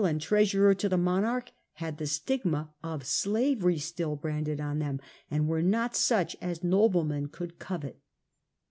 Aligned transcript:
85 0.03 0.19
treasurer 0.19 0.73
to 0.73 0.89
the 0.89 0.97
monarch 0.97 1.51
had 1.73 1.99
the 1.99 2.07
stigma 2.07 2.71
of 2.81 3.05
slavery 3.05 3.77
still 3.77 4.15
branded 4.15 4.59
on 4.59 4.79
them, 4.79 4.99
and 5.29 5.47
were 5.47 5.61
not 5.61 5.95
such 5.95 6.35
as 6.41 6.63
noblemen 6.63 7.27
could 7.27 7.59
covet. 7.59 8.01